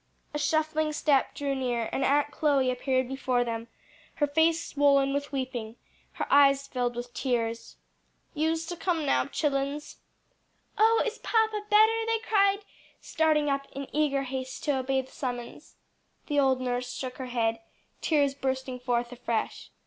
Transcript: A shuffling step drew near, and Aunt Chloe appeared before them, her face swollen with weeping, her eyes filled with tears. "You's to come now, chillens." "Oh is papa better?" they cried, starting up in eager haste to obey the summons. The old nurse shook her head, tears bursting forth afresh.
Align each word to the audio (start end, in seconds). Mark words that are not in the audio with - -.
A 0.33 0.39
shuffling 0.39 0.93
step 0.93 1.35
drew 1.35 1.53
near, 1.53 1.87
and 1.91 2.03
Aunt 2.03 2.31
Chloe 2.31 2.71
appeared 2.71 3.07
before 3.07 3.43
them, 3.43 3.67
her 4.15 4.25
face 4.25 4.65
swollen 4.65 5.13
with 5.13 5.31
weeping, 5.31 5.75
her 6.13 6.25
eyes 6.33 6.65
filled 6.65 6.95
with 6.95 7.13
tears. 7.13 7.75
"You's 8.33 8.65
to 8.65 8.75
come 8.75 9.05
now, 9.05 9.25
chillens." 9.27 9.97
"Oh 10.75 11.03
is 11.05 11.19
papa 11.19 11.67
better?" 11.69 12.05
they 12.07 12.17
cried, 12.17 12.61
starting 12.99 13.47
up 13.47 13.67
in 13.73 13.87
eager 13.95 14.23
haste 14.23 14.63
to 14.63 14.79
obey 14.79 15.01
the 15.03 15.11
summons. 15.11 15.75
The 16.25 16.39
old 16.39 16.59
nurse 16.61 16.91
shook 16.91 17.17
her 17.17 17.27
head, 17.27 17.61
tears 18.01 18.33
bursting 18.33 18.79
forth 18.79 19.11
afresh. 19.11 19.69